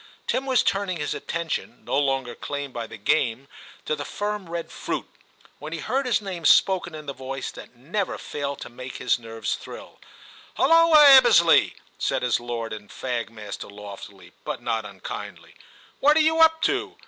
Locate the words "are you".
16.17-16.39